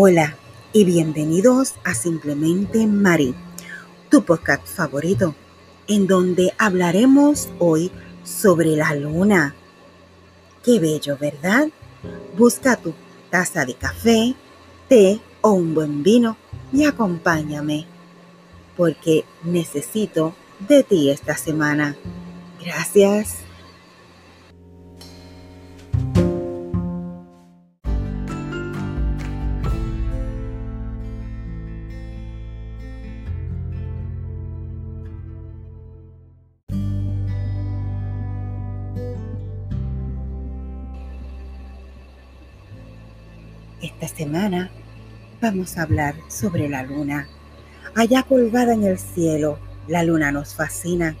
Hola 0.00 0.36
y 0.72 0.84
bienvenidos 0.84 1.74
a 1.82 1.92
Simplemente 1.92 2.86
Mari, 2.86 3.34
tu 4.08 4.22
podcast 4.22 4.64
favorito, 4.64 5.34
en 5.88 6.06
donde 6.06 6.54
hablaremos 6.56 7.48
hoy 7.58 7.90
sobre 8.22 8.76
la 8.76 8.94
luna. 8.94 9.56
Qué 10.62 10.78
bello, 10.78 11.18
¿verdad? 11.18 11.70
Busca 12.36 12.76
tu 12.76 12.94
taza 13.28 13.64
de 13.64 13.74
café, 13.74 14.36
té 14.88 15.20
o 15.40 15.50
un 15.50 15.74
buen 15.74 16.04
vino 16.04 16.36
y 16.72 16.84
acompáñame, 16.84 17.84
porque 18.76 19.24
necesito 19.42 20.32
de 20.60 20.84
ti 20.84 21.10
esta 21.10 21.36
semana. 21.36 21.96
Gracias. 22.64 23.47
Esta 43.80 44.08
semana 44.08 44.72
vamos 45.40 45.78
a 45.78 45.82
hablar 45.82 46.16
sobre 46.26 46.68
la 46.68 46.82
luna. 46.82 47.28
Allá 47.94 48.24
colgada 48.24 48.74
en 48.74 48.82
el 48.82 48.98
cielo, 48.98 49.60
la 49.86 50.02
luna 50.02 50.32
nos 50.32 50.56
fascina. 50.56 51.14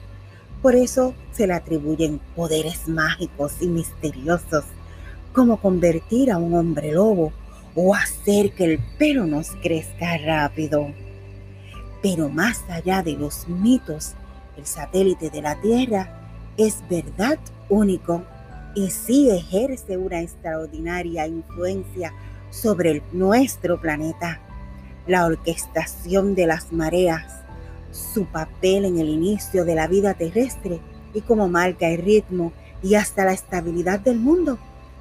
Por 0.60 0.74
eso 0.74 1.14
se 1.30 1.46
le 1.46 1.54
atribuyen 1.54 2.20
poderes 2.34 2.88
mágicos 2.88 3.52
y 3.60 3.68
misteriosos, 3.68 4.64
como 5.32 5.58
convertir 5.58 6.32
a 6.32 6.38
un 6.38 6.54
hombre 6.54 6.90
lobo 6.90 7.32
o 7.76 7.94
hacer 7.94 8.50
que 8.50 8.64
el 8.64 8.80
pelo 8.98 9.24
nos 9.24 9.50
crezca 9.62 10.18
rápido. 10.18 10.92
Pero 12.02 12.28
más 12.28 12.64
allá 12.68 13.04
de 13.04 13.12
los 13.12 13.46
mitos, 13.46 14.14
el 14.56 14.66
satélite 14.66 15.30
de 15.30 15.42
la 15.42 15.60
Tierra 15.60 16.52
es 16.56 16.82
verdad 16.90 17.38
único 17.68 18.24
y 18.74 18.90
sí 18.90 19.30
ejerce 19.30 19.96
una 19.96 20.20
extraordinaria 20.22 21.28
influencia 21.28 22.12
sobre 22.50 23.02
nuestro 23.12 23.80
planeta, 23.80 24.40
la 25.06 25.26
orquestación 25.26 26.34
de 26.34 26.46
las 26.46 26.72
mareas, 26.72 27.42
su 27.92 28.26
papel 28.26 28.84
en 28.84 28.98
el 28.98 29.08
inicio 29.08 29.64
de 29.64 29.74
la 29.74 29.86
vida 29.86 30.14
terrestre 30.14 30.80
y 31.14 31.22
cómo 31.22 31.48
marca 31.48 31.88
el 31.88 32.02
ritmo 32.02 32.52
y 32.82 32.94
hasta 32.94 33.24
la 33.24 33.32
estabilidad 33.32 34.00
del 34.00 34.18
mundo, 34.18 34.58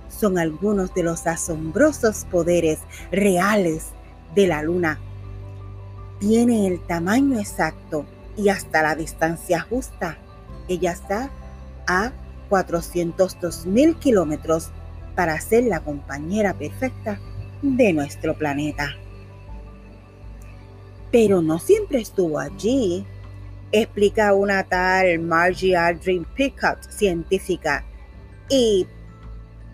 son 0.09 0.37
algunos 0.37 0.93
de 0.93 1.03
los 1.03 1.27
asombrosos 1.27 2.25
poderes 2.31 2.79
reales 3.11 3.87
de 4.35 4.47
la 4.47 4.63
luna. 4.63 4.99
Tiene 6.19 6.67
el 6.67 6.79
tamaño 6.79 7.39
exacto 7.39 8.05
y 8.37 8.49
hasta 8.49 8.81
la 8.81 8.95
distancia 8.95 9.59
justa. 9.61 10.17
Ella 10.67 10.91
está 10.91 11.29
a 11.85 12.11
402 12.49 13.65
mil 13.65 13.95
kilómetros 13.97 14.71
para 15.15 15.39
ser 15.41 15.65
la 15.65 15.81
compañera 15.81 16.53
perfecta 16.53 17.19
de 17.61 17.93
nuestro 17.93 18.37
planeta. 18.37 18.95
Pero 21.11 21.41
no 21.41 21.59
siempre 21.59 21.99
estuvo 21.99 22.39
allí, 22.39 23.05
explica 23.71 24.33
una 24.33 24.63
tal 24.63 25.19
Margie 25.19 25.75
Aldrin 25.75 26.25
Pickup, 26.35 26.81
científica 26.89 27.83
y 28.49 28.87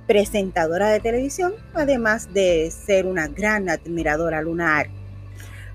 presentadora 0.08 0.90
de 0.90 1.00
televisión, 1.00 1.54
además 1.74 2.34
de 2.34 2.72
ser 2.72 3.06
una 3.06 3.28
gran 3.28 3.70
admiradora 3.70 4.42
lunar. 4.42 4.88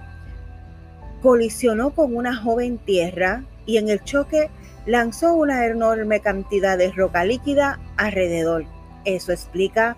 colisionó 1.22 1.90
con 1.90 2.16
una 2.16 2.38
joven 2.38 2.78
Tierra 2.78 3.44
y 3.66 3.76
en 3.76 3.90
el 3.90 4.02
choque 4.02 4.50
lanzó 4.86 5.34
una 5.34 5.66
enorme 5.66 6.22
cantidad 6.22 6.78
de 6.78 6.94
roca 6.94 7.26
líquida 7.26 7.82
alrededor. 7.98 8.64
Eso 9.04 9.34
explica 9.34 9.98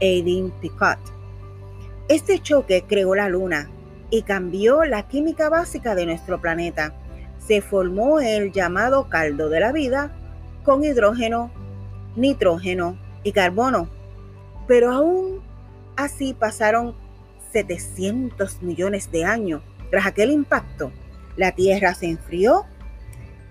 Aidin 0.00 0.50
Picot. 0.62 0.98
Este 2.08 2.38
choque 2.38 2.82
creó 2.88 3.14
la 3.14 3.28
Luna 3.28 3.68
y 4.08 4.22
cambió 4.22 4.84
la 4.84 5.06
química 5.06 5.50
básica 5.50 5.94
de 5.94 6.06
nuestro 6.06 6.40
planeta 6.40 6.94
se 7.38 7.60
formó 7.60 8.20
el 8.20 8.52
llamado 8.52 9.08
caldo 9.08 9.48
de 9.48 9.60
la 9.60 9.72
vida 9.72 10.14
con 10.64 10.82
hidrógeno, 10.82 11.50
nitrógeno 12.16 12.98
y 13.22 13.32
carbono. 13.32 13.88
Pero 14.66 14.92
aún 14.92 15.42
así 15.96 16.34
pasaron 16.34 16.94
700 17.52 18.62
millones 18.62 19.10
de 19.10 19.24
años. 19.24 19.62
Tras 19.90 20.06
aquel 20.06 20.30
impacto, 20.30 20.90
la 21.36 21.52
Tierra 21.52 21.94
se 21.94 22.06
enfrió, 22.06 22.64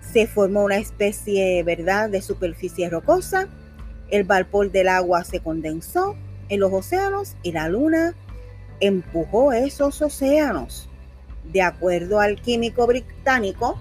se 0.01 0.27
formó 0.27 0.63
una 0.63 0.77
especie, 0.77 1.63
¿verdad?, 1.63 2.09
de 2.09 2.21
superficie 2.21 2.89
rocosa, 2.89 3.47
el 4.09 4.25
vapor 4.25 4.71
del 4.71 4.89
agua 4.89 5.23
se 5.23 5.39
condensó 5.39 6.15
en 6.49 6.59
los 6.59 6.73
océanos 6.73 7.35
y 7.41 7.51
la 7.51 7.69
Luna 7.69 8.13
empujó 8.79 9.53
esos 9.53 10.01
océanos. 10.01 10.89
De 11.43 11.61
acuerdo 11.61 12.19
al 12.19 12.41
químico 12.41 12.87
británico 12.87 13.79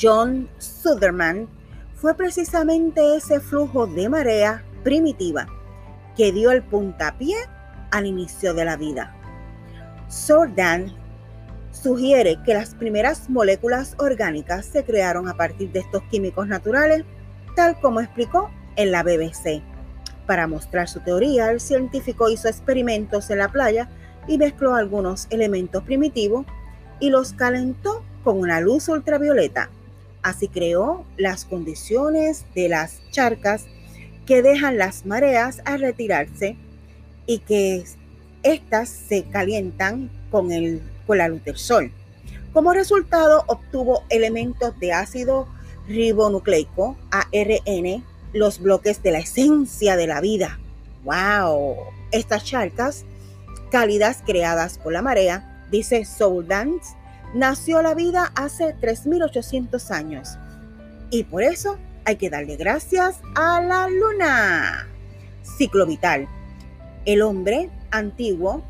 John 0.00 0.48
Sutherland, 0.58 1.48
fue 1.96 2.14
precisamente 2.14 3.16
ese 3.16 3.40
flujo 3.40 3.86
de 3.86 4.08
marea 4.08 4.64
primitiva 4.82 5.46
que 6.16 6.32
dio 6.32 6.50
el 6.50 6.62
puntapié 6.62 7.36
al 7.90 8.06
inicio 8.06 8.54
de 8.54 8.64
la 8.64 8.76
vida. 8.76 9.14
Sordan 10.08 10.92
sugiere 11.70 12.38
que 12.44 12.54
las 12.54 12.74
primeras 12.74 13.30
moléculas 13.30 13.94
orgánicas 13.98 14.66
se 14.66 14.84
crearon 14.84 15.28
a 15.28 15.36
partir 15.36 15.72
de 15.72 15.80
estos 15.80 16.02
químicos 16.04 16.46
naturales, 16.46 17.04
tal 17.56 17.80
como 17.80 18.00
explicó 18.00 18.50
en 18.76 18.92
la 18.92 19.02
BBC. 19.02 19.62
Para 20.26 20.46
mostrar 20.46 20.88
su 20.88 21.00
teoría, 21.00 21.50
el 21.50 21.60
científico 21.60 22.28
hizo 22.28 22.48
experimentos 22.48 23.30
en 23.30 23.38
la 23.38 23.48
playa 23.48 23.88
y 24.28 24.38
mezcló 24.38 24.74
algunos 24.74 25.26
elementos 25.30 25.82
primitivos 25.82 26.46
y 27.02 27.10
los 27.10 27.32
calentó 27.32 28.04
con 28.22 28.38
una 28.38 28.60
luz 28.60 28.88
ultravioleta. 28.88 29.70
Así 30.22 30.46
creó 30.46 31.04
las 31.16 31.44
condiciones 31.44 32.46
de 32.54 32.68
las 32.68 33.02
charcas 33.10 33.66
que 34.24 34.40
dejan 34.40 34.78
las 34.78 35.04
mareas 35.04 35.62
al 35.64 35.80
retirarse 35.80 36.56
y 37.26 37.40
que 37.40 37.82
éstas 38.44 38.88
se 38.88 39.24
calientan 39.24 40.12
con, 40.30 40.52
el, 40.52 40.80
con 41.04 41.18
la 41.18 41.26
luz 41.26 41.42
del 41.42 41.56
sol. 41.56 41.90
Como 42.52 42.72
resultado, 42.72 43.42
obtuvo 43.48 44.04
elementos 44.08 44.78
de 44.78 44.92
ácido 44.92 45.48
ribonucleico, 45.88 46.96
ARN, 47.10 48.04
los 48.32 48.60
bloques 48.60 49.02
de 49.02 49.10
la 49.10 49.18
esencia 49.18 49.96
de 49.96 50.06
la 50.06 50.20
vida. 50.20 50.60
¡Wow! 51.02 51.78
Estas 52.12 52.44
charcas, 52.44 53.04
cálidas 53.72 54.22
creadas 54.24 54.78
por 54.78 54.92
la 54.92 55.02
marea, 55.02 55.51
dice 55.72 56.04
Soul 56.04 56.46
Dance, 56.46 56.94
nació 57.34 57.82
la 57.82 57.94
vida 57.94 58.30
hace 58.36 58.76
3.800 58.76 59.90
años. 59.90 60.38
Y 61.10 61.24
por 61.24 61.42
eso 61.42 61.78
hay 62.04 62.16
que 62.16 62.30
darle 62.30 62.56
gracias 62.56 63.20
a 63.34 63.60
la 63.60 63.88
luna. 63.88 64.86
Ciclo 65.42 65.86
vital. 65.86 66.28
El 67.04 67.22
hombre 67.22 67.70
antiguo 67.90 68.62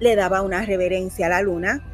le 0.00 0.16
daba 0.16 0.42
una 0.42 0.66
reverencia 0.66 1.26
a 1.26 1.30
la 1.30 1.42
luna 1.42 1.86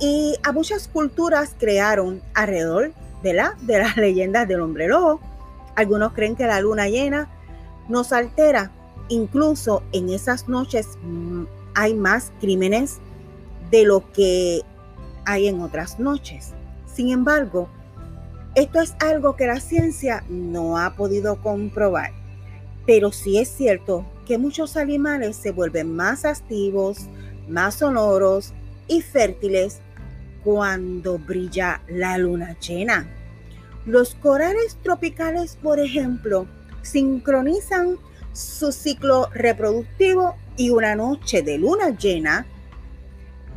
y 0.00 0.34
a 0.42 0.52
muchas 0.52 0.88
culturas 0.88 1.54
crearon 1.58 2.22
alrededor 2.34 2.92
de, 3.22 3.32
la, 3.32 3.56
de 3.62 3.78
las 3.78 3.96
leyendas 3.96 4.48
del 4.48 4.60
hombre 4.60 4.88
lobo. 4.88 5.20
Algunos 5.76 6.12
creen 6.12 6.36
que 6.36 6.46
la 6.46 6.60
luna 6.60 6.88
llena 6.88 7.28
nos 7.88 8.12
altera. 8.12 8.72
Incluso 9.08 9.84
en 9.92 10.08
esas 10.08 10.48
noches 10.48 10.98
mm, 11.02 11.44
hay 11.74 11.94
más 11.94 12.32
crímenes 12.40 12.98
de 13.70 13.84
lo 13.84 14.12
que 14.12 14.62
hay 15.24 15.48
en 15.48 15.60
otras 15.60 15.98
noches. 15.98 16.52
Sin 16.86 17.10
embargo, 17.10 17.68
esto 18.54 18.80
es 18.80 18.94
algo 19.00 19.36
que 19.36 19.46
la 19.46 19.60
ciencia 19.60 20.24
no 20.28 20.78
ha 20.78 20.94
podido 20.94 21.42
comprobar. 21.42 22.12
Pero 22.86 23.12
sí 23.12 23.38
es 23.38 23.48
cierto 23.48 24.06
que 24.24 24.38
muchos 24.38 24.76
animales 24.76 25.36
se 25.36 25.50
vuelven 25.50 25.94
más 25.94 26.24
activos, 26.24 27.06
más 27.48 27.76
sonoros 27.76 28.54
y 28.88 29.02
fértiles 29.02 29.80
cuando 30.42 31.18
brilla 31.18 31.82
la 31.88 32.16
luna 32.18 32.56
llena. 32.60 33.08
Los 33.84 34.14
corales 34.14 34.78
tropicales, 34.82 35.58
por 35.60 35.78
ejemplo, 35.78 36.46
sincronizan 36.82 37.98
su 38.32 38.72
ciclo 38.72 39.28
reproductivo 39.34 40.36
y 40.56 40.70
una 40.70 40.94
noche 40.94 41.42
de 41.42 41.58
luna 41.58 41.90
llena 41.90 42.46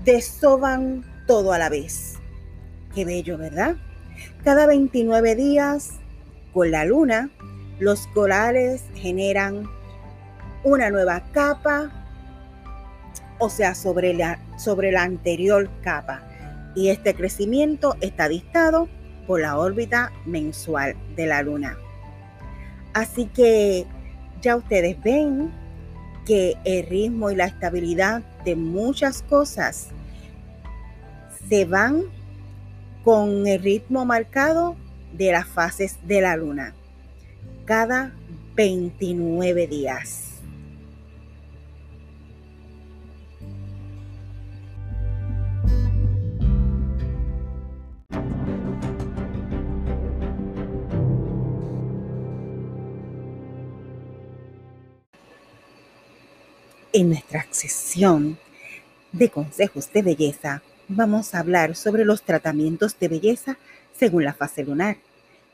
desoban 0.03 1.03
todo 1.27 1.53
a 1.53 1.57
la 1.57 1.69
vez. 1.69 2.15
Qué 2.93 3.05
bello, 3.05 3.37
¿verdad? 3.37 3.75
Cada 4.43 4.65
29 4.65 5.35
días, 5.35 5.91
con 6.53 6.71
la 6.71 6.85
luna, 6.85 7.29
los 7.79 8.07
corales 8.07 8.83
generan 8.95 9.69
una 10.63 10.89
nueva 10.89 11.23
capa, 11.31 11.91
o 13.37 13.49
sea, 13.49 13.75
sobre 13.75 14.13
la, 14.13 14.39
sobre 14.57 14.91
la 14.91 15.03
anterior 15.03 15.69
capa 15.81 16.29
y 16.75 16.89
este 16.89 17.13
crecimiento 17.13 17.95
está 18.01 18.29
dictado 18.29 18.87
por 19.27 19.41
la 19.41 19.57
órbita 19.57 20.11
mensual 20.25 20.95
de 21.15 21.27
la 21.27 21.41
Luna. 21.41 21.77
Así 22.93 23.25
que 23.25 23.85
ya 24.41 24.55
ustedes 24.55 25.01
ven 25.03 25.51
que 26.25 26.55
el 26.63 26.87
ritmo 26.87 27.31
y 27.31 27.35
la 27.35 27.45
estabilidad 27.45 28.23
de 28.43 28.55
muchas 28.55 29.21
cosas 29.21 29.89
se 31.49 31.65
van 31.65 32.03
con 33.03 33.47
el 33.47 33.61
ritmo 33.61 34.05
marcado 34.05 34.75
de 35.13 35.31
las 35.31 35.47
fases 35.47 35.97
de 36.05 36.21
la 36.21 36.35
luna 36.35 36.75
cada 37.65 38.13
29 38.55 39.67
días. 39.67 40.28
En 56.99 57.07
nuestra 57.07 57.47
sesión 57.49 58.37
de 59.13 59.29
consejos 59.29 59.89
de 59.93 60.01
belleza 60.01 60.61
vamos 60.89 61.33
a 61.33 61.39
hablar 61.39 61.77
sobre 61.77 62.03
los 62.03 62.23
tratamientos 62.23 62.99
de 62.99 63.07
belleza 63.07 63.57
según 63.97 64.25
la 64.25 64.33
fase 64.33 64.65
lunar. 64.65 64.97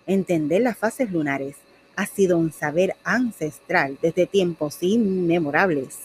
Entender 0.08 0.64
las 0.64 0.76
fases 0.76 1.12
lunares 1.12 1.58
ha 1.96 2.08
sido 2.08 2.40
un 2.40 2.52
saber 2.52 2.96
ancestral 3.04 4.00
desde 4.02 4.26
tiempos 4.26 4.78
inmemorables. 4.82 5.98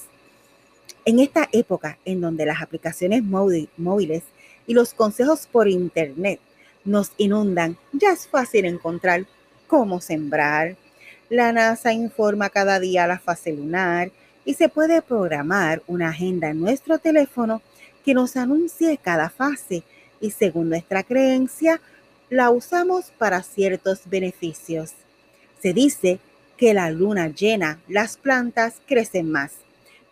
En 1.07 1.21
esta 1.21 1.49
época 1.53 1.97
en 2.05 2.21
donde 2.21 2.45
las 2.45 2.61
aplicaciones 2.61 3.23
móviles 3.25 4.25
y 4.67 4.75
los 4.75 4.93
consejos 4.93 5.49
por 5.51 5.69
Internet 5.69 6.39
nos 6.85 7.13
inundan, 7.17 7.79
ya 7.93 8.13
es 8.13 8.29
fácil 8.29 8.67
encontrar 8.67 9.25
cómo 9.69 10.03
sembrar. 10.03 10.77
La 11.31 11.51
NASA 11.51 11.95
informa 11.95 12.51
cada 12.51 12.79
día 12.79 13.07
la 13.07 13.19
fase 13.19 13.53
lunar 13.53 14.13
y 14.45 14.55
se 14.55 14.69
puede 14.69 15.03
programar 15.03 15.83
una 15.87 16.11
agenda 16.11 16.51
en 16.51 16.61
nuestro 16.61 16.99
teléfono 16.99 17.63
que 18.05 18.15
nos 18.15 18.37
anuncie 18.37 18.99
cada 18.99 19.29
fase 19.29 19.83
y 20.21 20.31
según 20.31 20.71
nuestra 20.71 21.03
creencia 21.03 21.81
la 22.29 22.51
usamos 22.51 23.13
para 23.19 23.43
ciertos 23.43 24.03
beneficios. 24.07 24.93
Se 25.61 25.73
dice 25.73 26.21
que 26.57 26.75
la 26.75 26.91
luna 26.91 27.29
llena 27.29 27.81
las 27.89 28.17
plantas 28.17 28.81
crecen 28.87 29.31
más, 29.31 29.53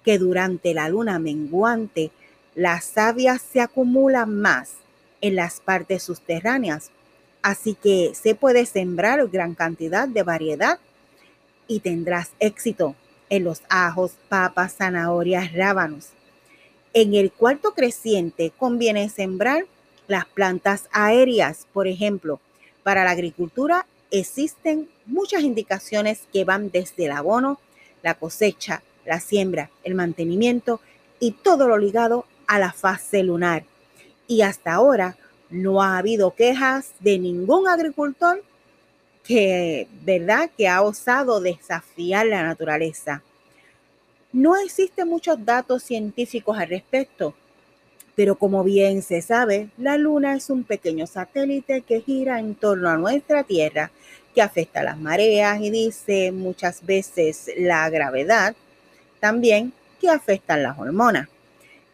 que 0.05 0.19
durante 0.19 0.75
la 0.75 0.89
luna 0.89 1.19
menguante 1.19 2.11
las 2.55 2.85
sabias 2.85 3.41
se 3.41 3.61
acumulan 3.61 4.35
más 4.41 4.73
en 5.21 5.37
las 5.37 5.61
partes 5.61 6.03
subterráneas, 6.03 6.91
así 7.43 7.75
que 7.75 8.13
se 8.15 8.35
puede 8.35 8.67
sembrar 8.67 9.27
gran 9.29 9.55
cantidad 9.55 10.09
de 10.09 10.23
variedad 10.23 10.79
y 11.67 11.81
tendrás 11.81 12.31
éxito 12.41 12.97
en 13.31 13.45
los 13.45 13.63
ajos, 13.69 14.13
papas, 14.29 14.77
zanahorias, 14.77 15.53
rábanos. 15.53 16.09
En 16.95 17.15
el 17.15 17.31
cuarto 17.31 17.75
creciente 17.75 18.53
conviene 18.57 19.09
sembrar 19.09 19.65
las 20.07 20.25
plantas 20.27 20.89
aéreas, 20.91 21.67
por 21.73 21.87
ejemplo. 21.87 22.41
Para 22.83 23.05
la 23.05 23.11
agricultura 23.11 23.87
existen 24.11 24.89
muchas 25.07 25.43
indicaciones 25.43 26.23
que 26.33 26.45
van 26.45 26.71
desde 26.71 27.05
el 27.07 27.13
abono, 27.13 27.61
la 28.03 28.15
cosecha, 28.15 28.83
la 29.05 29.21
siembra, 29.21 29.71
el 29.85 29.95
mantenimiento 29.95 30.81
y 31.21 31.33
todo 31.33 31.69
lo 31.69 31.79
ligado 31.79 32.25
a 32.47 32.59
la 32.59 32.73
fase 32.73 33.23
lunar. 33.23 33.65
Y 34.27 34.43
hasta 34.43 34.73
ahora 34.73 35.17
no 35.51 35.83
ha 35.83 35.99
habido 35.99 36.35
quejas 36.35 36.93
de 37.01 37.19
ningún 37.19 37.69
agricultor 37.69 38.43
que, 39.29 39.87
¿verdad?, 40.05 40.51
que 40.57 40.67
ha 40.67 40.81
osado 40.81 41.39
desafiar 41.41 42.27
la 42.27 42.43
naturaleza. 42.43 43.23
No 44.33 44.57
existen 44.57 45.07
muchos 45.07 45.45
datos 45.45 45.83
científicos 45.83 46.59
al 46.59 46.69
respecto, 46.69 47.35
pero 48.17 48.37
como 48.37 48.65
bien 48.65 49.03
se 49.03 49.21
sabe, 49.21 49.69
la 49.77 49.99
Luna 49.99 50.35
es 50.35 50.49
un 50.49 50.65
pequeño 50.65 51.07
satélite 51.07 51.83
que 51.83 52.01
gira 52.01 52.41
en 52.41 52.55
torno 52.55 52.89
a 52.89 52.97
nuestra 52.97 53.45
Tierra, 53.45 53.91
que 54.35 54.41
afecta 54.41 54.83
las 54.83 54.99
mareas 54.99 55.61
y 55.61 55.71
dice 55.71 56.33
muchas 56.33 56.85
veces 56.87 57.51
la 57.59 57.89
gravedad, 57.91 58.57
también 59.21 59.75
que 60.01 60.09
afectan 60.09 60.63
las 60.63 60.79
hormonas. 60.79 61.29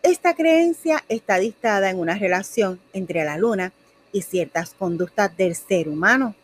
Esta 0.04 0.34
creencia 0.34 1.02
está 1.08 1.38
dictada 1.38 1.90
en 1.90 1.98
una 1.98 2.16
relación 2.16 2.78
entre 2.92 3.24
la 3.24 3.38
Luna 3.38 3.72
y 4.12 4.22
ciertas 4.22 4.74
conductas 4.74 5.36
del 5.36 5.56
ser 5.56 5.88
humano. 5.88 6.36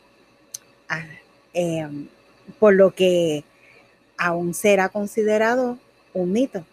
Em, 1.53 2.09
por 2.59 2.75
lo 2.75 2.93
que 2.93 3.45
aún 4.17 4.55
será 4.55 4.89
considerado 4.89 5.79
un 6.13 6.33
mito. 6.33 6.65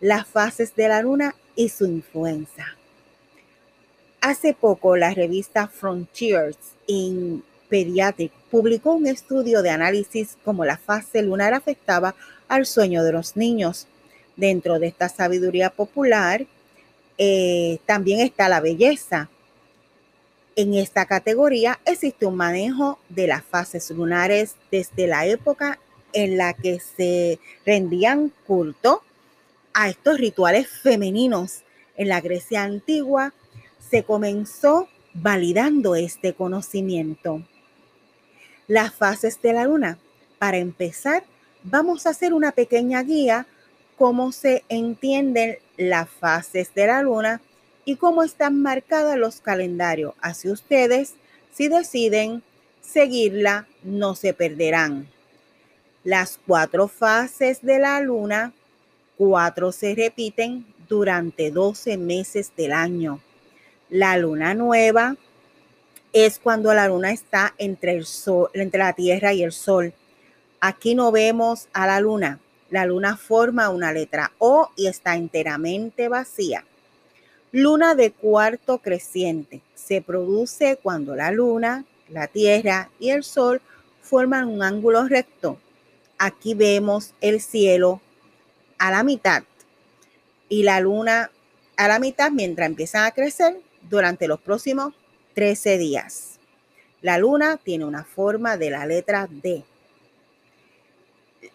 Las 0.00 0.26
fases 0.26 0.74
de 0.74 0.88
la 0.88 1.02
luna 1.02 1.34
y 1.56 1.68
su 1.68 1.86
influencia. 1.86 2.76
Hace 4.20 4.54
poco 4.54 4.96
la 4.96 5.14
revista 5.14 5.66
Frontiers 5.68 6.56
in 6.86 7.42
Pediatric 7.68 8.32
publicó 8.50 8.92
un 8.92 9.06
estudio 9.06 9.62
de 9.62 9.70
análisis 9.70 10.36
cómo 10.44 10.64
la 10.64 10.76
fase 10.76 11.22
lunar 11.22 11.54
afectaba 11.54 12.14
al 12.48 12.66
sueño 12.66 13.02
de 13.02 13.12
los 13.12 13.36
niños. 13.36 13.86
Dentro 14.36 14.78
de 14.78 14.88
esta 14.88 15.08
sabiduría 15.08 15.70
popular 15.70 16.46
eh, 17.18 17.78
también 17.86 18.20
está 18.20 18.48
la 18.48 18.60
belleza, 18.60 19.28
en 20.56 20.74
esta 20.74 21.06
categoría 21.06 21.78
existe 21.84 22.26
un 22.26 22.36
manejo 22.36 22.98
de 23.08 23.26
las 23.26 23.44
fases 23.44 23.90
lunares 23.90 24.56
desde 24.70 25.06
la 25.06 25.26
época 25.26 25.78
en 26.12 26.36
la 26.36 26.52
que 26.52 26.80
se 26.80 27.38
rendían 27.64 28.32
culto 28.46 29.02
a 29.72 29.88
estos 29.88 30.18
rituales 30.18 30.68
femeninos. 30.68 31.62
En 31.96 32.08
la 32.08 32.20
Grecia 32.20 32.62
antigua 32.62 33.32
se 33.90 34.02
comenzó 34.02 34.88
validando 35.14 35.94
este 35.94 36.34
conocimiento. 36.34 37.42
Las 38.66 38.94
fases 38.94 39.40
de 39.42 39.52
la 39.52 39.64
luna. 39.64 39.98
Para 40.38 40.58
empezar, 40.58 41.24
vamos 41.62 42.06
a 42.06 42.10
hacer 42.10 42.32
una 42.34 42.52
pequeña 42.52 43.02
guía 43.02 43.46
cómo 43.96 44.32
se 44.32 44.64
entienden 44.68 45.58
las 45.76 46.08
fases 46.08 46.74
de 46.74 46.86
la 46.86 47.02
luna 47.02 47.40
y 47.84 47.96
cómo 47.96 48.22
están 48.22 48.60
marcadas 48.60 49.16
los 49.16 49.40
calendarios. 49.40 50.14
Así 50.20 50.48
ustedes, 50.48 51.14
si 51.52 51.68
deciden 51.68 52.42
seguirla, 52.80 53.66
no 53.82 54.14
se 54.14 54.34
perderán. 54.34 55.08
Las 56.04 56.38
cuatro 56.46 56.88
fases 56.88 57.62
de 57.62 57.78
la 57.78 58.00
luna, 58.00 58.52
cuatro 59.16 59.72
se 59.72 59.94
repiten 59.94 60.66
durante 60.88 61.50
12 61.50 61.96
meses 61.96 62.52
del 62.56 62.72
año. 62.72 63.20
La 63.88 64.16
luna 64.16 64.54
nueva 64.54 65.16
es 66.12 66.38
cuando 66.38 66.74
la 66.74 66.88
luna 66.88 67.12
está 67.12 67.54
entre, 67.58 67.92
el 67.92 68.04
sol, 68.04 68.50
entre 68.54 68.80
la 68.80 68.92
Tierra 68.92 69.32
y 69.32 69.42
el 69.42 69.52
Sol. 69.52 69.94
Aquí 70.60 70.94
no 70.94 71.10
vemos 71.10 71.68
a 71.72 71.86
la 71.86 72.00
luna. 72.00 72.40
La 72.70 72.86
luna 72.86 73.16
forma 73.16 73.68
una 73.70 73.92
letra 73.92 74.32
O 74.38 74.70
y 74.76 74.86
está 74.86 75.16
enteramente 75.16 76.08
vacía. 76.08 76.64
Luna 77.54 77.94
de 77.94 78.12
cuarto 78.12 78.78
creciente. 78.78 79.60
Se 79.74 80.00
produce 80.00 80.78
cuando 80.82 81.14
la 81.14 81.30
luna, 81.30 81.84
la 82.08 82.26
Tierra 82.26 82.90
y 82.98 83.10
el 83.10 83.24
Sol 83.24 83.60
forman 84.00 84.48
un 84.48 84.62
ángulo 84.62 85.06
recto. 85.06 85.58
Aquí 86.16 86.54
vemos 86.54 87.12
el 87.20 87.42
cielo 87.42 88.00
a 88.78 88.90
la 88.90 89.02
mitad 89.02 89.42
y 90.48 90.62
la 90.62 90.80
luna 90.80 91.30
a 91.76 91.88
la 91.88 91.98
mitad 91.98 92.30
mientras 92.30 92.66
empiezan 92.66 93.04
a 93.04 93.10
crecer 93.10 93.60
durante 93.82 94.28
los 94.28 94.40
próximos 94.40 94.94
13 95.34 95.76
días. 95.76 96.38
La 97.02 97.18
luna 97.18 97.58
tiene 97.58 97.84
una 97.84 98.04
forma 98.04 98.56
de 98.56 98.70
la 98.70 98.86
letra 98.86 99.28
D. 99.30 99.62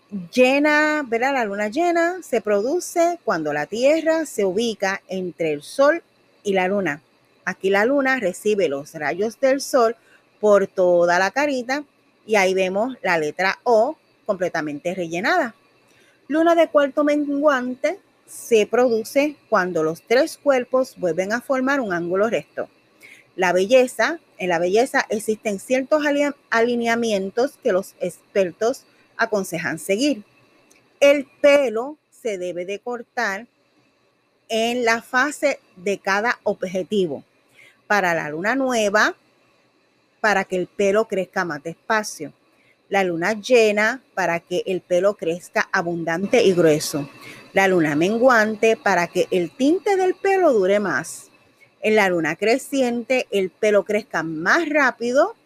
Llena, 0.09 1.03
¿verdad? 1.05 1.33
La 1.33 1.43
luna 1.43 1.67
llena 1.67 2.23
se 2.23 2.39
produce 2.39 3.19
cuando 3.25 3.51
la 3.51 3.65
Tierra 3.65 4.25
se 4.25 4.45
ubica 4.45 5.01
entre 5.09 5.51
el 5.51 5.61
Sol 5.61 6.01
y 6.43 6.53
la 6.53 6.69
luna. 6.69 7.01
Aquí 7.43 7.69
la 7.69 7.83
luna 7.83 8.17
recibe 8.17 8.69
los 8.69 8.93
rayos 8.93 9.37
del 9.41 9.59
Sol 9.59 9.97
por 10.39 10.67
toda 10.67 11.19
la 11.19 11.31
carita 11.31 11.83
y 12.25 12.37
ahí 12.37 12.53
vemos 12.53 12.95
la 13.03 13.17
letra 13.17 13.59
O 13.63 13.97
completamente 14.25 14.95
rellenada. 14.95 15.55
Luna 16.29 16.55
de 16.55 16.69
cuarto 16.69 17.03
menguante 17.03 17.99
se 18.25 18.65
produce 18.65 19.35
cuando 19.49 19.83
los 19.83 20.01
tres 20.03 20.37
cuerpos 20.37 20.95
vuelven 20.97 21.33
a 21.33 21.41
formar 21.41 21.81
un 21.81 21.91
ángulo 21.91 22.29
recto. 22.29 22.69
La 23.35 23.51
belleza, 23.51 24.21
en 24.37 24.47
la 24.47 24.59
belleza 24.59 25.05
existen 25.09 25.59
ciertos 25.59 26.03
alineamientos 26.49 27.59
que 27.61 27.73
los 27.73 27.93
expertos 27.99 28.85
aconsejan 29.17 29.79
seguir. 29.79 30.23
El 30.99 31.25
pelo 31.41 31.97
se 32.09 32.37
debe 32.37 32.65
de 32.65 32.79
cortar 32.79 33.47
en 34.49 34.85
la 34.85 35.01
fase 35.01 35.59
de 35.75 35.99
cada 35.99 36.39
objetivo. 36.43 37.23
Para 37.87 38.13
la 38.13 38.29
luna 38.29 38.55
nueva, 38.55 39.15
para 40.19 40.43
que 40.43 40.57
el 40.57 40.67
pelo 40.67 41.07
crezca 41.07 41.45
más 41.45 41.63
despacio. 41.63 42.33
La 42.89 43.03
luna 43.03 43.33
llena, 43.33 44.01
para 44.13 44.39
que 44.39 44.63
el 44.65 44.81
pelo 44.81 45.15
crezca 45.15 45.69
abundante 45.71 46.43
y 46.43 46.53
grueso. 46.53 47.09
La 47.53 47.67
luna 47.67 47.95
menguante, 47.95 48.77
para 48.77 49.07
que 49.07 49.27
el 49.31 49.51
tinte 49.51 49.95
del 49.95 50.15
pelo 50.15 50.51
dure 50.53 50.79
más. 50.79 51.29
En 51.81 51.95
la 51.95 52.09
luna 52.09 52.35
creciente, 52.35 53.27
el 53.31 53.51
pelo 53.51 53.85
crezca 53.85 54.21
más 54.23 54.67
rápido. 54.67 55.36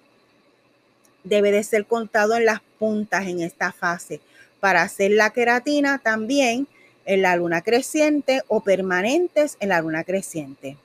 Debe 1.23 1.51
de 1.51 1.63
ser 1.63 1.85
contado 1.85 2.35
en 2.35 2.45
las 2.45 2.61
puntas 2.79 3.27
en 3.27 3.41
esta 3.41 3.71
fase. 3.71 4.21
Para 4.59 4.81
hacer 4.81 5.11
la 5.11 5.31
queratina 5.31 5.99
también 5.99 6.67
en 7.05 7.21
la 7.21 7.35
luna 7.35 7.61
creciente 7.61 8.41
o 8.47 8.61
permanentes 8.61 9.57
en 9.59 9.69
la 9.69 9.81
luna 9.81 10.03
creciente. 10.03 10.77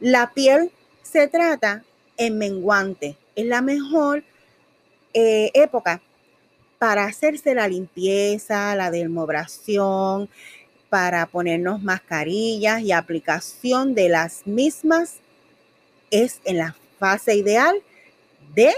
La 0.00 0.32
piel 0.32 0.70
se 1.02 1.28
trata 1.28 1.84
en 2.16 2.38
menguante. 2.38 3.16
Es 3.36 3.46
la 3.46 3.62
mejor 3.62 4.24
eh, 5.14 5.50
época 5.54 6.00
para 6.78 7.04
hacerse 7.04 7.54
la 7.54 7.68
limpieza, 7.68 8.74
la 8.74 8.90
dermobración, 8.90 10.28
para 10.88 11.26
ponernos 11.26 11.82
mascarillas 11.82 12.82
y 12.82 12.92
aplicación 12.92 13.94
de 13.94 14.08
las 14.08 14.46
mismas 14.46 15.20
es 16.10 16.40
en 16.44 16.58
la 16.58 16.76
fase 16.98 17.34
ideal 17.34 17.74
de 18.54 18.72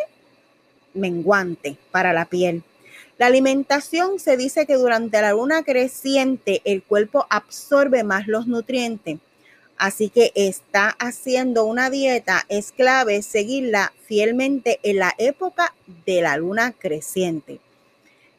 menguante 0.95 1.77
para 1.91 2.13
la 2.13 2.25
piel. 2.25 2.63
La 3.19 3.27
alimentación 3.27 4.19
se 4.19 4.37
dice 4.37 4.67
que 4.67 4.75
durante 4.75 5.21
la 5.21 5.33
luna 5.33 5.63
creciente 5.63 6.63
el 6.65 6.83
cuerpo 6.83 7.27
absorbe 7.31 8.03
más 8.03 8.27
los 8.27 8.47
nutrientes. 8.47 9.19
Así 9.77 10.09
que 10.09 10.33
está 10.35 10.91
haciendo 10.99 11.65
una 11.65 11.91
dieta, 11.91 12.45
es 12.49 12.73
clave 12.73 13.23
seguirla 13.23 13.93
fielmente 14.07 14.81
en 14.83 14.99
la 14.99 15.15
época 15.19 15.75
de 16.07 16.23
la 16.23 16.37
luna 16.37 16.73
creciente. 16.73 17.61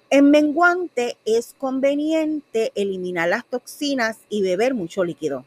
En 0.10 0.32
menguante 0.32 1.18
es 1.26 1.56
conveniente 1.58 2.72
eliminar 2.76 3.30
las 3.30 3.46
toxinas 3.46 4.18
y 4.30 4.42
beber 4.42 4.74
mucho 4.74 5.04
líquido. 5.04 5.46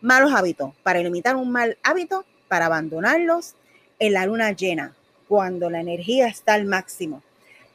Malos 0.00 0.32
hábitos. 0.34 0.72
Para 0.82 1.00
eliminar 1.00 1.36
un 1.36 1.52
mal 1.52 1.78
hábito, 1.82 2.24
para 2.48 2.66
abandonarlos 2.66 3.54
en 3.98 4.14
la 4.14 4.26
luna 4.26 4.52
llena, 4.52 4.96
cuando 5.32 5.70
la 5.70 5.80
energía 5.80 6.28
está 6.28 6.52
al 6.52 6.66
máximo 6.66 7.22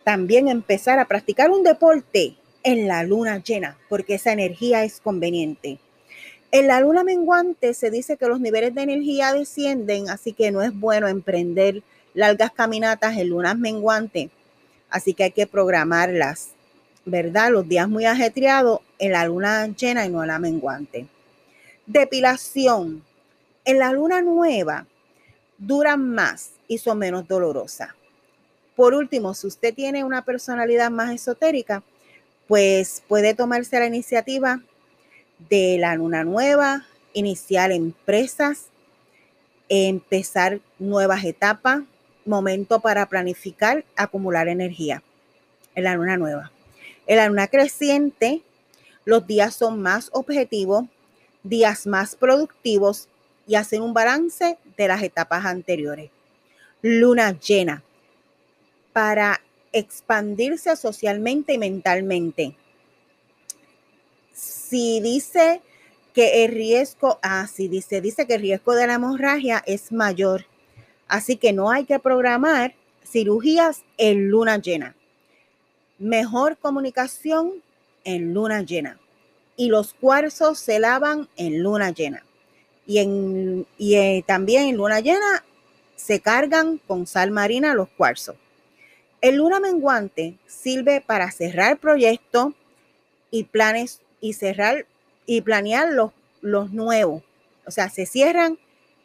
también 0.04 0.48
empezar 0.48 1.00
a 1.00 1.06
practicar 1.06 1.50
un 1.50 1.64
deporte 1.64 2.36
en 2.62 2.88
la 2.88 3.02
luna 3.02 3.42
llena, 3.44 3.80
porque 3.90 4.14
esa 4.14 4.32
energía 4.32 4.84
es 4.84 5.02
conveniente. 5.02 5.80
En 6.52 6.68
la 6.68 6.80
luna 6.82 7.04
menguante 7.04 7.74
se 7.74 7.90
dice 7.90 8.16
que 8.16 8.28
los 8.28 8.40
niveles 8.40 8.76
de 8.76 8.84
energía 8.84 9.34
descienden, 9.34 10.08
así 10.08 10.34
que 10.34 10.52
no 10.52 10.62
es 10.62 10.72
bueno 10.72 11.08
emprender 11.08 11.82
largas 12.14 12.52
caminatas 12.52 13.18
en 13.18 13.30
lunas 13.30 13.58
menguantes, 13.58 14.30
así 14.92 15.16
que 15.16 15.24
hay 15.24 15.32
que 15.32 15.48
programarlas, 15.48 16.52
¿verdad? 17.06 17.50
Los 17.50 17.68
días 17.68 17.90
muy 17.90 18.06
ajetreados 18.06 18.82
en 19.00 19.14
la 19.14 19.26
luna 19.26 19.66
llena 19.66 20.06
y 20.06 20.10
no 20.10 20.22
en 20.22 20.28
la 20.28 20.38
menguante. 20.38 21.08
Depilación. 21.88 23.04
En 23.66 23.80
la 23.80 23.92
luna 23.94 24.22
nueva 24.22 24.86
duran 25.58 26.08
más 26.12 26.52
y 26.68 26.78
son 26.78 27.00
menos 27.00 27.28
dolorosas. 27.28 27.90
Por 28.76 28.94
último, 28.94 29.34
si 29.34 29.48
usted 29.48 29.74
tiene 29.74 30.04
una 30.04 30.24
personalidad 30.24 30.92
más 30.92 31.12
esotérica, 31.14 31.84
pues 32.48 33.04
puede 33.08 33.34
tomarse 33.34 33.80
la 33.80 33.88
iniciativa 33.88 34.62
de 35.50 35.78
la 35.80 35.96
luna 35.96 36.24
nueva, 36.24 36.86
iniciar 37.14 37.72
empresas, 37.72 38.68
empezar 39.70 40.60
nuevas 40.80 41.24
etapas, 41.26 41.82
momento 42.26 42.80
para 42.80 43.08
planificar, 43.08 43.86
acumular 43.96 44.48
energía 44.48 45.02
en 45.76 45.84
la 45.84 45.96
luna 45.96 46.18
nueva. 46.18 46.52
En 47.08 47.18
la 47.18 47.28
luna 47.28 47.48
creciente, 47.48 48.42
los 49.06 49.26
días 49.26 49.56
son 49.56 49.82
más 49.82 50.10
objetivos, 50.14 50.86
días 51.44 51.88
más 51.88 52.16
productivos 52.16 53.08
y 53.48 53.56
hacen 53.56 53.82
un 53.82 53.94
balance 53.94 54.58
de 54.76 54.88
las 54.88 55.02
etapas 55.02 55.46
anteriores. 55.46 56.12
Luna 56.82 57.38
llena 57.40 57.84
para 58.94 59.42
expandirse 59.72 60.76
socialmente 60.76 61.54
y 61.54 61.58
mentalmente. 61.58 62.56
Si 64.34 65.00
dice 65.02 65.62
que 66.14 66.46
el 66.46 66.52
riesgo, 66.52 67.20
ah, 67.22 67.48
sí, 67.48 67.68
dice, 67.68 68.02
dice 68.02 68.26
que 68.26 68.36
el 68.36 68.42
riesgo 68.42 68.74
de 68.74 68.88
la 68.88 68.96
hemorragia 68.96 69.64
es 69.66 69.92
mayor. 69.92 70.46
Así 71.08 71.38
que 71.38 71.54
no 71.54 71.70
hay 71.70 71.86
que 71.86 72.00
programar 72.00 72.74
cirugías 73.06 73.84
en 73.98 74.30
luna 74.30 74.58
llena. 74.58 74.96
Mejor 76.00 76.58
comunicación 76.58 77.62
en 78.04 78.34
luna 78.34 78.62
llena. 78.62 79.00
Y 79.56 79.70
los 79.70 79.94
cuarzos 79.94 80.60
se 80.60 80.80
lavan 80.80 81.28
en 81.36 81.62
luna 81.64 81.92
llena. 81.92 82.24
Y, 82.86 83.00
en, 83.00 83.68
y 83.78 83.96
eh, 83.96 84.24
también 84.26 84.70
en 84.70 84.78
luna 84.78 85.00
llena 85.00 85.44
se 85.98 86.22
cargan 86.22 86.78
con 86.88 87.06
sal 87.06 87.32
marina 87.32 87.74
los 87.74 87.90
cuarzos. 87.90 88.38
El 89.20 89.38
luna 89.38 89.60
menguante 89.60 90.38
sirve 90.46 91.02
para 91.02 91.32
cerrar 91.32 91.78
proyectos 91.80 92.54
y 93.32 93.44
planes 93.46 94.00
y 94.22 94.34
cerrar 94.34 94.86
y 95.26 95.42
planear 95.42 95.92
los, 95.92 96.12
los 96.40 96.72
nuevos. 96.72 97.24
O 97.66 97.72
sea, 97.72 97.90
se 97.90 98.06
cierran 98.06 98.58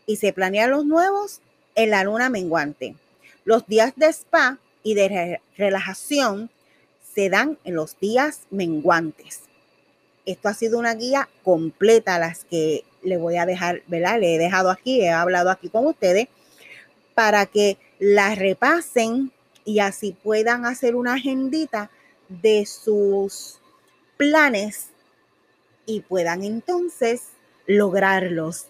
y 0.06 0.16
se 0.16 0.32
planean 0.32 0.70
los 0.70 0.84
nuevos 0.84 1.40
en 1.75 1.90
la 1.90 2.04
luna 2.04 2.28
menguante. 2.28 2.94
Los 3.44 3.66
días 3.66 3.94
de 3.96 4.06
spa 4.08 4.58
y 4.84 4.94
de 4.94 5.40
relajación 5.56 6.50
se 7.14 7.30
dan 7.30 7.58
en 7.64 7.75
los 7.75 7.99
días 7.99 8.42
menguantes. 8.50 9.40
Esto 10.26 10.49
ha 10.49 10.54
sido 10.54 10.78
una 10.78 10.94
guía 10.94 11.28
completa 11.42 12.18
las 12.18 12.44
que 12.44 12.84
le 13.02 13.16
voy 13.16 13.38
a 13.38 13.46
dejar, 13.46 13.82
¿verdad? 13.87 14.20
Le 14.20 14.37
he 14.37 14.38
dejado 14.38 14.70
aquí, 14.70 15.00
he 15.00 15.11
hablado 15.11 15.50
aquí 15.50 15.68
con 15.68 15.87
ustedes 15.87 16.28
para 17.14 17.47
que 17.47 17.78
la 17.99 18.35
repasen 18.35 19.33
y 19.64 19.78
así 19.81 20.16
puedan 20.23 20.66
hacer 20.66 20.97
una 20.97 21.14
agendita 21.14 21.90
de 22.28 22.66
sus 22.66 23.59
planes 24.16 24.88
y 25.87 26.00
puedan 26.00 26.42
entonces 26.42 27.28
lograrlos. 27.66 28.66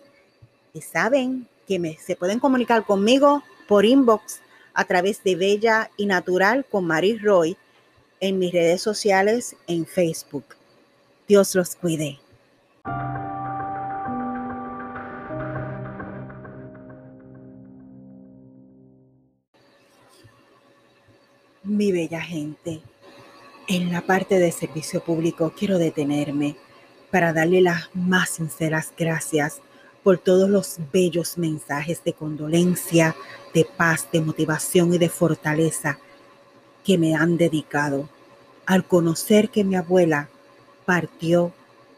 Y 0.75 0.81
saben 0.81 1.49
que 1.67 1.79
me, 1.79 1.97
se 1.97 2.17
pueden 2.17 2.41
comunicar 2.41 2.85
conmigo 2.85 3.43
por 3.69 3.85
inbox 3.85 4.41
a 4.75 4.85
través 4.85 5.23
de 5.23 5.37
Bella 5.37 5.91
y 5.97 6.07
Natural 6.07 6.65
con 6.65 6.87
Maris 6.87 7.23
Roy 7.23 7.57
en 8.21 8.39
mis 8.39 8.53
redes 8.53 8.81
sociales 8.81 9.57
en 9.67 9.87
Facebook. 9.87 10.45
Dios 11.29 11.55
los 11.55 11.77
cuide. 11.77 12.22
Mi 21.73 21.91
bella 21.91 22.21
gente, 22.21 22.83
en 23.67 23.91
la 23.93 24.03
parte 24.03 24.39
de 24.39 24.53
servicio 24.53 25.03
público 25.03 25.55
quiero 25.59 25.79
detenerme 25.79 26.55
para 27.11 27.33
darle 27.33 27.63
las 27.63 27.89
más 27.95 28.29
sinceras 28.29 28.93
gracias 28.95 29.63
por 30.03 30.19
todos 30.19 30.51
los 30.51 30.77
bellos 30.93 31.39
mensajes 31.39 32.05
de 32.05 32.13
condolencia, 32.13 33.17
de 33.55 33.65
paz, 33.65 34.07
de 34.13 34.21
motivación 34.21 34.93
y 34.93 34.99
de 34.99 35.09
fortaleza 35.09 35.99
que 36.85 36.99
me 36.99 37.15
han 37.15 37.39
dedicado 37.39 38.07
al 38.67 38.87
conocer 38.87 39.49
que 39.49 39.65
mi 39.65 39.75
abuela 39.75 40.29
partió 40.85 41.55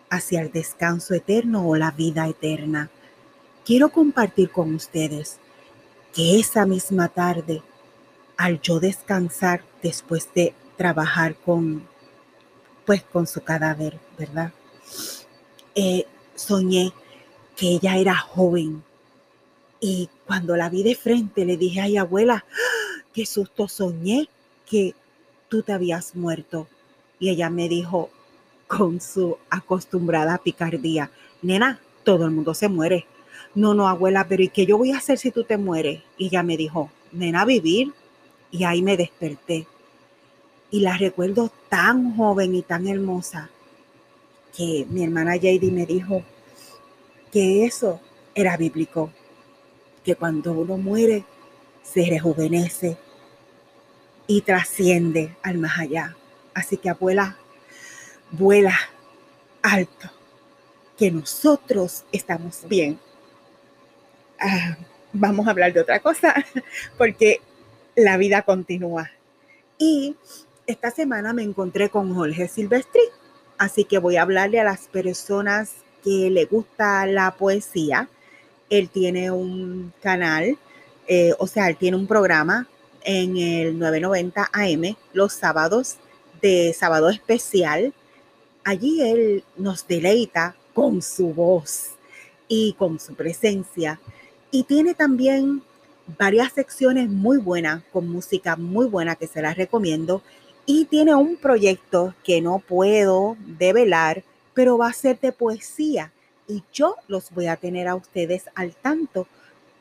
hacia 0.08 0.40
el 0.40 0.52
descanso 0.52 1.14
eterno 1.14 1.68
o 1.68 1.74
la 1.74 1.90
vida 1.90 2.28
eterna. 2.28 2.90
Quiero 3.64 3.88
compartir 3.88 4.50
con 4.50 4.72
ustedes 4.72 5.38
que 6.14 6.38
esa 6.38 6.64
misma 6.64 7.08
tarde, 7.08 7.60
al 8.36 8.60
yo 8.60 8.80
descansar 8.80 9.62
después 9.82 10.28
de 10.34 10.54
trabajar 10.76 11.36
con, 11.36 11.86
pues 12.84 13.02
con 13.02 13.26
su 13.26 13.42
cadáver, 13.42 13.98
¿verdad? 14.18 14.52
Eh, 15.74 16.06
soñé 16.34 16.92
que 17.56 17.68
ella 17.68 17.96
era 17.96 18.16
joven. 18.16 18.82
Y 19.80 20.08
cuando 20.26 20.56
la 20.56 20.70
vi 20.70 20.82
de 20.82 20.94
frente 20.94 21.44
le 21.44 21.56
dije, 21.56 21.80
ay 21.80 21.96
abuela, 21.96 22.44
qué 23.12 23.26
susto 23.26 23.68
soñé 23.68 24.28
que 24.66 24.94
tú 25.48 25.62
te 25.62 25.72
habías 25.72 26.16
muerto. 26.16 26.68
Y 27.18 27.30
ella 27.30 27.50
me 27.50 27.68
dijo 27.68 28.10
con 28.66 29.00
su 29.00 29.36
acostumbrada 29.50 30.38
picardía, 30.38 31.10
nena, 31.42 31.80
todo 32.02 32.24
el 32.24 32.32
mundo 32.32 32.54
se 32.54 32.68
muere. 32.68 33.06
No, 33.54 33.74
no, 33.74 33.88
abuela, 33.88 34.26
pero 34.28 34.42
¿y 34.42 34.48
qué 34.48 34.66
yo 34.66 34.78
voy 34.78 34.92
a 34.92 34.98
hacer 34.98 35.18
si 35.18 35.30
tú 35.30 35.44
te 35.44 35.56
mueres? 35.58 36.02
Y 36.18 36.26
ella 36.26 36.42
me 36.42 36.56
dijo, 36.56 36.90
nena, 37.12 37.44
vivir. 37.44 37.92
Y 38.54 38.62
ahí 38.62 38.82
me 38.82 38.96
desperté. 38.96 39.66
Y 40.70 40.78
la 40.78 40.96
recuerdo 40.96 41.50
tan 41.68 42.16
joven 42.16 42.54
y 42.54 42.62
tan 42.62 42.86
hermosa 42.86 43.50
que 44.56 44.86
mi 44.88 45.02
hermana 45.02 45.34
JD 45.34 45.72
me 45.72 45.86
dijo, 45.86 46.22
que 47.32 47.64
eso 47.64 48.00
era 48.32 48.56
bíblico, 48.56 49.10
que 50.04 50.14
cuando 50.14 50.52
uno 50.52 50.76
muere 50.76 51.24
se 51.82 52.06
rejuvenece 52.08 52.96
y 54.28 54.42
trasciende 54.42 55.34
al 55.42 55.58
más 55.58 55.76
allá. 55.80 56.16
Así 56.54 56.76
que 56.76 56.90
abuela, 56.90 57.36
vuela 58.30 58.78
alto, 59.62 60.12
que 60.96 61.10
nosotros 61.10 62.04
estamos 62.12 62.68
bien. 62.68 63.00
Ah, 64.38 64.76
vamos 65.12 65.48
a 65.48 65.50
hablar 65.50 65.72
de 65.72 65.80
otra 65.80 65.98
cosa, 65.98 66.36
porque 66.96 67.40
la 67.96 68.16
vida 68.16 68.42
continúa. 68.42 69.10
Y 69.78 70.16
esta 70.66 70.90
semana 70.90 71.32
me 71.32 71.42
encontré 71.42 71.90
con 71.90 72.14
Jorge 72.14 72.48
Silvestri, 72.48 73.02
así 73.58 73.84
que 73.84 73.98
voy 73.98 74.16
a 74.16 74.22
hablarle 74.22 74.60
a 74.60 74.64
las 74.64 74.88
personas 74.88 75.72
que 76.02 76.30
le 76.30 76.44
gusta 76.44 77.06
la 77.06 77.32
poesía. 77.32 78.08
Él 78.70 78.88
tiene 78.88 79.30
un 79.30 79.92
canal, 80.02 80.58
eh, 81.06 81.34
o 81.38 81.46
sea, 81.46 81.68
él 81.68 81.76
tiene 81.76 81.96
un 81.96 82.06
programa 82.06 82.68
en 83.02 83.36
el 83.36 83.78
990 83.78 84.50
AM 84.52 84.96
los 85.12 85.32
sábados 85.32 85.96
de 86.40 86.74
sábado 86.78 87.10
especial. 87.10 87.92
Allí 88.64 89.02
él 89.02 89.44
nos 89.56 89.86
deleita 89.86 90.56
con 90.72 91.02
su 91.02 91.28
voz 91.34 91.90
y 92.48 92.74
con 92.74 92.98
su 92.98 93.14
presencia. 93.14 94.00
Y 94.50 94.64
tiene 94.64 94.94
también 94.94 95.62
varias 96.18 96.52
secciones 96.52 97.08
muy 97.08 97.38
buenas, 97.38 97.82
con 97.92 98.08
música 98.08 98.56
muy 98.56 98.86
buena 98.86 99.16
que 99.16 99.26
se 99.26 99.42
las 99.42 99.56
recomiendo. 99.56 100.22
Y 100.66 100.86
tiene 100.86 101.14
un 101.14 101.36
proyecto 101.36 102.14
que 102.24 102.40
no 102.40 102.58
puedo 102.58 103.36
develar, 103.46 104.24
pero 104.54 104.78
va 104.78 104.88
a 104.88 104.92
ser 104.92 105.20
de 105.20 105.32
poesía 105.32 106.12
y 106.48 106.62
yo 106.72 106.96
los 107.08 107.30
voy 107.30 107.46
a 107.46 107.56
tener 107.56 107.88
a 107.88 107.94
ustedes 107.94 108.44
al 108.54 108.74
tanto 108.74 109.26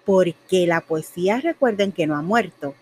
porque 0.06 0.68
la 0.68 0.82
poesía 0.82 1.40
recuerden 1.40 1.92
que 1.92 2.08
no 2.08 2.16
ha 2.16 2.22
muerto. 2.22 2.76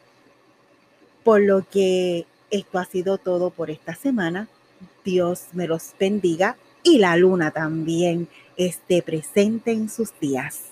Por 1.23 1.41
lo 1.41 1.65
que 1.69 2.25
esto 2.49 2.79
ha 2.79 2.85
sido 2.85 3.17
todo 3.17 3.51
por 3.51 3.69
esta 3.69 3.95
semana. 3.95 4.47
Dios 5.03 5.47
me 5.53 5.67
los 5.67 5.93
bendiga 5.99 6.57
y 6.83 6.97
la 6.97 7.15
luna 7.15 7.51
también 7.51 8.27
esté 8.57 9.01
presente 9.03 9.71
en 9.71 9.89
sus 9.89 10.17
días. 10.19 10.63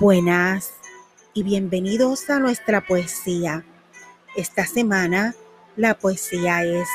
Buenas 0.00 0.72
y 1.34 1.44
bienvenidos 1.44 2.28
a 2.28 2.40
nuestra 2.40 2.80
poesía. 2.80 3.64
Esta 4.34 4.66
semana 4.66 5.36
la 5.76 5.94
poesía 5.94 6.64
es 6.64 6.88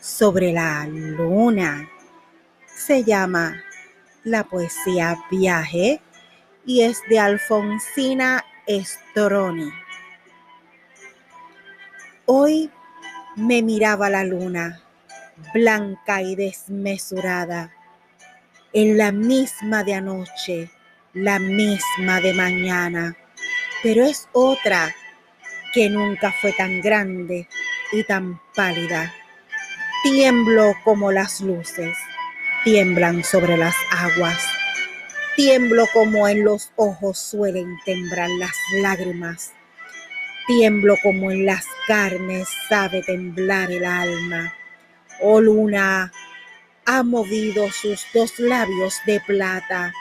sobre 0.00 0.54
la 0.54 0.86
luna. 0.86 1.90
Se 2.66 3.04
llama 3.04 3.62
La 4.24 4.44
poesía 4.44 5.22
Viaje 5.30 6.00
y 6.64 6.80
es 6.84 7.02
de 7.10 7.18
Alfonsina 7.18 8.42
Estroni. 8.66 9.70
Hoy 12.24 12.70
me 13.36 13.60
miraba 13.60 14.08
la 14.08 14.24
luna, 14.24 14.80
blanca 15.52 16.22
y 16.22 16.34
desmesurada, 16.34 17.74
en 18.72 18.96
la 18.96 19.12
misma 19.12 19.84
de 19.84 19.92
anoche, 19.92 20.70
la 21.14 21.38
misma 21.38 22.20
de 22.20 22.34
mañana 22.34 23.16
pero 23.82 24.04
es 24.04 24.28
otra 24.32 24.94
que 25.72 25.88
nunca 25.88 26.32
fue 26.32 26.52
tan 26.52 26.80
grande 26.80 27.48
y 27.92 28.02
tan 28.04 28.40
pálida. 28.54 29.12
Tiemblo 30.02 30.74
como 30.84 31.12
las 31.12 31.40
luces, 31.40 31.96
tiemblan 32.64 33.22
sobre 33.22 33.56
las 33.56 33.74
aguas. 33.90 34.38
Tiemblo 35.36 35.86
como 35.92 36.26
en 36.26 36.44
los 36.44 36.72
ojos 36.76 37.18
suelen 37.18 37.78
temblar 37.84 38.28
las 38.38 38.54
lágrimas. 38.80 39.52
Tiemblo 40.46 40.96
como 41.02 41.30
en 41.30 41.46
las 41.46 41.64
carnes 41.86 42.48
sabe 42.68 43.02
temblar 43.02 43.70
el 43.70 43.84
alma. 43.84 44.54
Oh 45.20 45.40
luna, 45.40 46.10
ha 46.86 47.02
movido 47.02 47.70
sus 47.70 48.04
dos 48.14 48.38
labios 48.38 48.94
de 49.06 49.20
plata. 49.20 49.92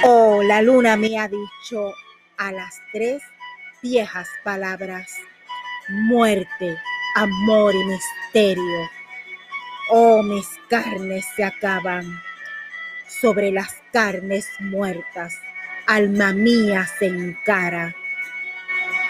Oh, 0.00 0.42
la 0.42 0.62
luna 0.62 0.96
me 0.96 1.18
ha 1.18 1.28
dicho, 1.28 1.94
a 2.38 2.50
las 2.50 2.80
tres 2.92 3.22
viejas 3.82 4.28
palabras, 4.42 5.14
muerte, 5.88 6.76
amor 7.14 7.74
y 7.74 7.84
misterio. 7.84 8.90
Oh, 9.90 10.22
mis 10.22 10.48
carnes 10.68 11.24
se 11.36 11.44
acaban 11.44 12.20
sobre 13.06 13.52
las 13.52 13.76
carnes 13.92 14.48
muertas, 14.58 15.34
alma 15.86 16.32
mía 16.32 16.88
se 16.98 17.06
encara. 17.06 17.94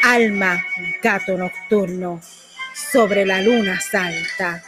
Alma, 0.02 0.62
gato 1.02 1.38
nocturno, 1.38 2.20
sobre 2.74 3.24
la 3.24 3.40
luna 3.40 3.80
salta. 3.80 4.62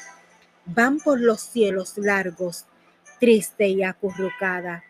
Van 0.64 0.98
por 1.00 1.20
los 1.20 1.42
cielos 1.42 1.98
largos, 1.98 2.64
triste 3.18 3.68
y 3.68 3.82
acurrucada. 3.82 4.84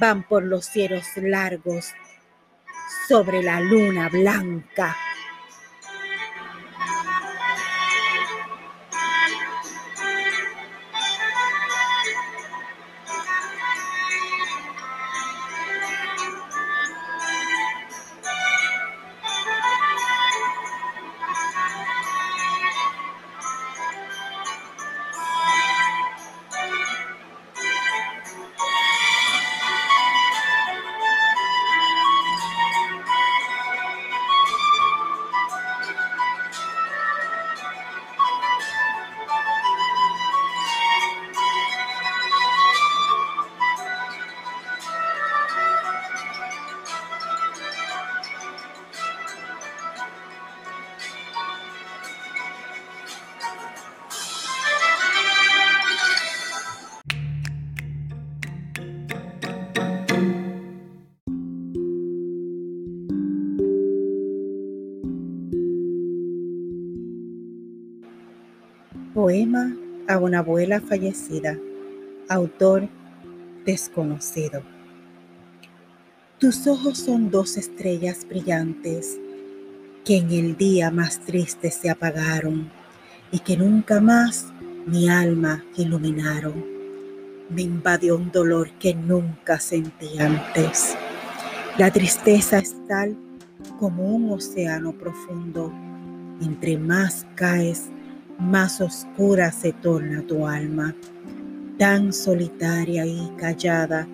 Van 0.00 0.22
por 0.22 0.42
los 0.42 0.66
cielos 0.66 1.04
largos, 1.16 1.92
sobre 3.08 3.42
la 3.42 3.60
luna 3.60 4.08
blanca. 4.08 4.96
A 70.06 70.18
una 70.18 70.38
abuela 70.38 70.80
fallecida. 70.80 71.58
Autor 72.28 72.88
desconocido. 73.64 74.62
Tus 76.38 76.68
ojos 76.68 76.98
son 76.98 77.32
dos 77.32 77.56
estrellas 77.56 78.24
brillantes 78.28 79.18
que 80.04 80.18
en 80.18 80.30
el 80.30 80.56
día 80.56 80.92
más 80.92 81.18
triste 81.18 81.72
se 81.72 81.90
apagaron 81.90 82.70
y 83.32 83.40
que 83.40 83.56
nunca 83.56 84.00
más 84.00 84.52
mi 84.86 85.08
alma 85.08 85.64
iluminaron. 85.76 86.64
Me 87.50 87.62
invadió 87.62 88.14
un 88.16 88.30
dolor 88.30 88.70
que 88.78 88.94
nunca 88.94 89.58
sentí 89.58 90.16
antes. 90.20 90.94
La 91.76 91.90
tristeza 91.90 92.58
es 92.58 92.76
tal 92.86 93.16
como 93.80 94.14
un 94.14 94.30
océano 94.30 94.92
profundo. 94.92 95.72
Entre 96.40 96.78
más 96.78 97.26
caes, 97.34 97.88
más 98.38 98.80
oscura 98.80 99.52
se 99.52 99.72
torna 99.72 100.22
tu 100.22 100.46
alma, 100.46 100.94
tan 101.78 102.12
solitaria 102.12 103.06
y 103.06 103.30
callada, 103.36 104.06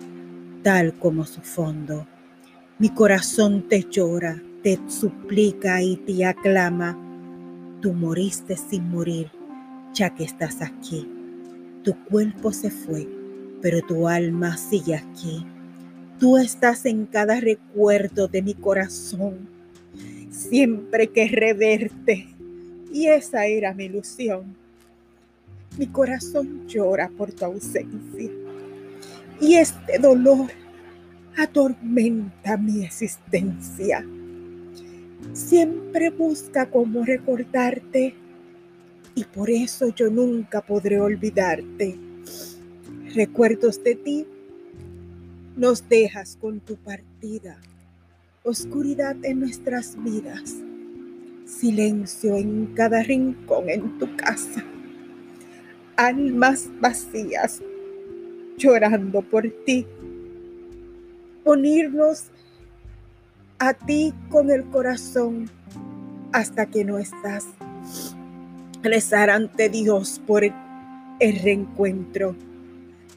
tal 0.63 0.93
como 0.97 1.25
su 1.25 1.41
fondo. 1.41 2.07
Mi 2.79 2.89
corazón 2.89 3.67
te 3.67 3.85
llora, 3.89 4.41
te 4.63 4.79
suplica 4.87 5.81
y 5.81 5.97
te 5.97 6.25
aclama. 6.25 6.97
Tú 7.81 7.93
moriste 7.93 8.57
sin 8.57 8.89
morir, 8.89 9.29
ya 9.93 10.13
que 10.13 10.23
estás 10.23 10.61
aquí. 10.61 11.07
Tu 11.83 11.95
cuerpo 12.05 12.51
se 12.51 12.69
fue, 12.69 13.07
pero 13.61 13.81
tu 13.81 14.07
alma 14.07 14.57
sigue 14.57 14.95
aquí. 14.95 15.45
Tú 16.19 16.37
estás 16.37 16.85
en 16.85 17.07
cada 17.07 17.39
recuerdo 17.39 18.27
de 18.27 18.43
mi 18.43 18.53
corazón. 18.53 19.49
Siempre 20.29 21.07
que 21.07 21.27
reverte. 21.27 22.27
Y 22.91 23.07
esa 23.07 23.45
era 23.45 23.73
mi 23.73 23.85
ilusión. 23.85 24.55
Mi 25.77 25.87
corazón 25.87 26.67
llora 26.67 27.09
por 27.17 27.31
tu 27.31 27.45
ausencia. 27.45 28.29
Y 29.39 29.55
este 29.55 29.97
dolor 29.97 30.51
atormenta 31.37 32.57
mi 32.57 32.83
existencia. 32.83 34.05
Siempre 35.33 36.09
busca 36.09 36.69
cómo 36.69 37.05
recordarte 37.05 38.15
y 39.15 39.23
por 39.23 39.49
eso 39.49 39.89
yo 39.95 40.09
nunca 40.09 40.61
podré 40.61 40.99
olvidarte. 40.99 41.97
Recuerdos 43.13 43.83
de 43.83 43.95
ti 43.95 44.27
nos 45.55 45.87
dejas 45.87 46.37
con 46.39 46.59
tu 46.59 46.75
partida, 46.77 47.59
oscuridad 48.43 49.15
en 49.23 49.41
nuestras 49.41 50.01
vidas, 50.01 50.55
silencio 51.59 52.35
en 52.35 52.67
cada 52.75 53.03
rincón 53.03 53.69
en 53.69 53.97
tu 53.99 54.15
casa, 54.15 54.63
almas 55.97 56.69
vacías 56.79 57.61
llorando 58.57 59.21
por 59.21 59.49
ti 59.65 59.85
unirnos 61.43 62.25
a 63.59 63.73
ti 63.73 64.13
con 64.29 64.49
el 64.49 64.63
corazón 64.65 65.49
hasta 66.33 66.65
que 66.65 66.83
no 66.83 66.97
estás. 66.97 67.45
Rezar 68.81 69.29
ante 69.29 69.69
Dios 69.69 70.21
por 70.25 70.43
el 70.43 71.39
reencuentro. 71.43 72.35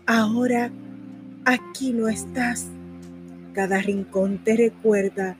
Ahora 0.07 0.70
aquí 1.44 1.92
no 1.92 2.09
estás. 2.09 2.66
Cada 3.55 3.81
rincón 3.81 4.38
te 4.42 4.57
recuerda, 4.57 5.37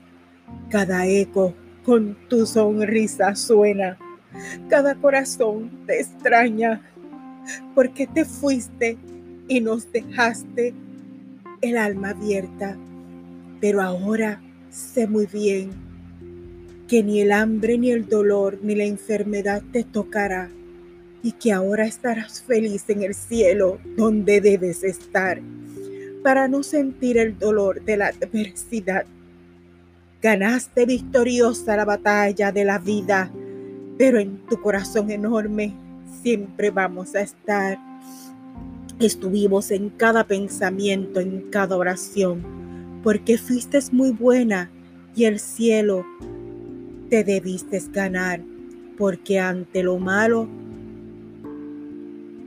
cada 0.69 1.05
eco 1.05 1.53
con 1.85 2.17
tu 2.27 2.45
sonrisa 2.45 3.35
suena, 3.35 3.97
cada 4.69 4.95
corazón 4.95 5.69
te 5.85 6.01
extraña, 6.01 6.81
porque 7.75 8.07
te 8.07 8.25
fuiste 8.25 8.97
y 9.47 9.61
nos 9.61 9.91
dejaste 9.91 10.73
el 11.61 11.77
alma 11.77 12.09
abierta, 12.09 12.75
pero 13.61 13.81
ahora 13.81 14.41
sé 14.71 15.07
muy 15.07 15.27
bien 15.27 15.69
que 16.87 17.03
ni 17.03 17.21
el 17.21 17.31
hambre, 17.31 17.77
ni 17.77 17.91
el 17.91 18.07
dolor, 18.07 18.59
ni 18.61 18.75
la 18.75 18.85
enfermedad 18.85 19.61
te 19.71 19.83
tocará 19.83 20.49
y 21.23 21.31
que 21.33 21.51
ahora 21.51 21.85
estarás 21.85 22.43
feliz 22.43 22.83
en 22.89 23.03
el 23.03 23.15
cielo 23.15 23.79
donde 23.95 24.41
debes 24.41 24.83
estar 24.83 25.41
para 26.23 26.47
no 26.47 26.63
sentir 26.63 27.17
el 27.17 27.37
dolor 27.37 27.83
de 27.83 27.97
la 27.97 28.07
adversidad. 28.07 29.05
Ganaste 30.25 30.87
victoriosa 30.87 31.77
la 31.77 31.85
batalla 31.85 32.51
de 32.51 32.65
la 32.65 32.79
vida, 32.79 33.31
pero 33.95 34.17
en 34.17 34.39
tu 34.47 34.59
corazón 34.59 35.11
enorme 35.11 35.75
siempre 36.23 36.71
vamos 36.71 37.13
a 37.13 37.21
estar 37.21 37.77
Estuvimos 38.99 39.69
en 39.69 39.91
cada 39.91 40.25
pensamiento, 40.25 41.19
en 41.19 41.51
cada 41.51 41.77
oración, 41.77 42.41
porque 43.03 43.37
fuiste 43.37 43.77
muy 43.91 44.09
buena 44.09 44.71
y 45.15 45.25
el 45.25 45.39
cielo 45.39 46.03
te 47.11 47.23
debiste 47.23 47.79
ganar, 47.93 48.41
porque 48.97 49.39
ante 49.39 49.83
lo 49.83 49.99
malo, 49.99 50.47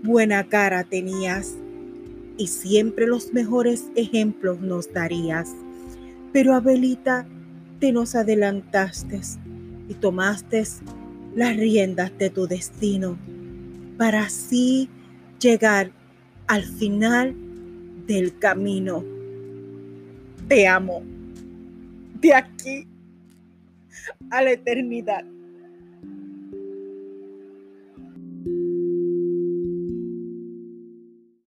buena 0.02 0.48
cara 0.48 0.82
tenías 0.82 1.54
y 2.38 2.48
siempre 2.48 3.06
los 3.06 3.32
mejores 3.32 3.84
ejemplos 3.94 4.60
nos 4.60 4.92
darías. 4.92 5.54
Pero 6.32 6.54
Abelita, 6.54 7.28
te 7.78 7.92
nos 7.92 8.14
adelantaste 8.14 9.20
y 9.88 9.94
tomaste 9.94 10.64
las 11.34 11.56
riendas 11.56 12.16
de 12.18 12.30
tu 12.30 12.46
destino 12.46 13.16
para 13.96 14.22
así 14.22 14.88
llegar 15.40 15.90
al 16.46 16.64
final 16.64 17.34
del 18.06 18.38
camino. 18.38 19.04
Te 20.48 20.66
amo. 20.66 21.02
De 22.20 22.34
aquí 22.34 22.86
a 24.30 24.42
la 24.42 24.52
eternidad. 24.52 25.24